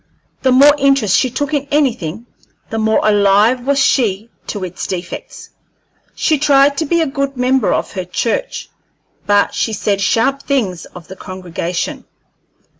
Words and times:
The 0.41 0.51
more 0.51 0.73
interest 0.79 1.15
she 1.15 1.29
took 1.29 1.53
in 1.53 1.67
anything, 1.69 2.25
the 2.71 2.79
more 2.79 3.07
alive 3.07 3.67
was 3.67 3.77
she 3.77 4.31
to 4.47 4.63
its 4.63 4.87
defects. 4.87 5.51
She 6.15 6.39
tried 6.39 6.75
to 6.77 6.85
be 6.87 7.01
a 7.01 7.05
good 7.05 7.37
member 7.37 7.71
of 7.71 7.91
her 7.91 8.05
church, 8.05 8.71
but 9.27 9.53
she 9.53 9.73
said 9.73 10.01
sharp 10.01 10.41
things 10.41 10.85
of 10.85 11.07
the 11.07 11.15
congregation. 11.15 12.05